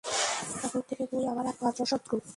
[0.65, 2.15] এখন থেকে তুই আমার একমাত্র শত্রু।